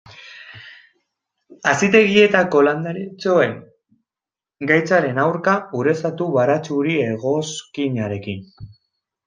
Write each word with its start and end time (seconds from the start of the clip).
Hazitegietako 1.71 2.61
landaretxoen 2.69 3.53
gaitzaren 4.73 5.23
aurka, 5.27 5.55
ureztatu 5.83 6.31
baratxuri-egoskinarekin. 6.41 8.45